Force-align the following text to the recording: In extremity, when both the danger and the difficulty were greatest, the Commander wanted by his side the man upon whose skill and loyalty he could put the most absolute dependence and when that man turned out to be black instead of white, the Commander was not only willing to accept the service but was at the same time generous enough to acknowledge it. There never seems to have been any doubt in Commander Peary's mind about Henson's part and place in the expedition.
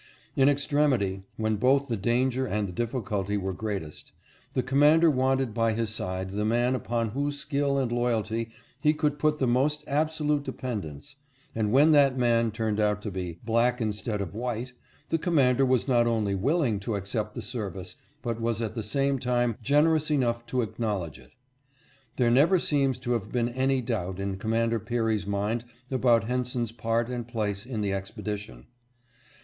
In 0.35 0.49
extremity, 0.49 1.21
when 1.37 1.57
both 1.57 1.87
the 1.87 1.95
danger 1.95 2.47
and 2.47 2.67
the 2.67 2.71
difficulty 2.71 3.37
were 3.37 3.53
greatest, 3.53 4.13
the 4.53 4.63
Commander 4.63 5.11
wanted 5.11 5.53
by 5.53 5.73
his 5.73 5.91
side 5.91 6.31
the 6.31 6.43
man 6.43 6.73
upon 6.73 7.09
whose 7.09 7.37
skill 7.37 7.77
and 7.77 7.91
loyalty 7.91 8.49
he 8.79 8.95
could 8.95 9.19
put 9.19 9.37
the 9.37 9.45
most 9.45 9.83
absolute 9.85 10.41
dependence 10.43 11.17
and 11.53 11.71
when 11.71 11.91
that 11.91 12.17
man 12.17 12.49
turned 12.49 12.79
out 12.79 12.99
to 13.03 13.11
be 13.11 13.37
black 13.45 13.79
instead 13.79 14.21
of 14.21 14.33
white, 14.33 14.73
the 15.09 15.19
Commander 15.19 15.63
was 15.63 15.87
not 15.87 16.07
only 16.07 16.33
willing 16.33 16.79
to 16.79 16.95
accept 16.95 17.35
the 17.35 17.41
service 17.43 17.95
but 18.23 18.41
was 18.41 18.59
at 18.59 18.73
the 18.73 18.81
same 18.81 19.19
time 19.19 19.55
generous 19.61 20.09
enough 20.09 20.47
to 20.47 20.63
acknowledge 20.63 21.19
it. 21.19 21.33
There 22.15 22.31
never 22.31 22.57
seems 22.57 22.97
to 23.01 23.11
have 23.11 23.31
been 23.31 23.49
any 23.49 23.81
doubt 23.83 24.19
in 24.19 24.37
Commander 24.39 24.79
Peary's 24.79 25.27
mind 25.27 25.63
about 25.91 26.23
Henson's 26.23 26.71
part 26.71 27.07
and 27.07 27.27
place 27.27 27.67
in 27.67 27.81
the 27.81 27.93
expedition. 27.93 28.65